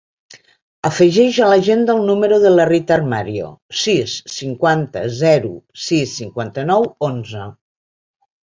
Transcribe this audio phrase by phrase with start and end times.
[0.87, 3.49] Afegeix a l'agenda el número de la Rita Armario:
[3.83, 5.53] sis, cinquanta, zero,
[5.85, 7.45] sis, cinquanta-nou, onze.